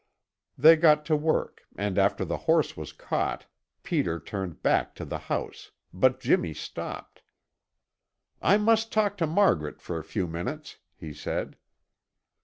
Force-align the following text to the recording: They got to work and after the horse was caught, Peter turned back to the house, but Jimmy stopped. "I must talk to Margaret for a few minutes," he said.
They 0.57 0.77
got 0.77 1.05
to 1.05 1.15
work 1.15 1.61
and 1.75 1.99
after 1.99 2.25
the 2.25 2.37
horse 2.49 2.75
was 2.75 2.91
caught, 2.91 3.45
Peter 3.83 4.19
turned 4.19 4.63
back 4.63 4.95
to 4.95 5.05
the 5.05 5.19
house, 5.29 5.69
but 5.93 6.19
Jimmy 6.19 6.55
stopped. 6.55 7.21
"I 8.41 8.57
must 8.57 8.91
talk 8.91 9.15
to 9.17 9.27
Margaret 9.27 9.79
for 9.79 9.99
a 9.99 10.03
few 10.03 10.25
minutes," 10.25 10.77
he 10.95 11.13
said. 11.13 11.55